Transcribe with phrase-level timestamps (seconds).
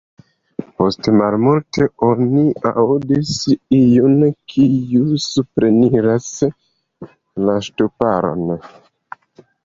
[0.77, 3.33] Post malmulte oni aŭdas
[3.79, 4.15] iun,
[4.53, 6.31] kiu supreniras
[7.49, 8.43] la ŝtuparon.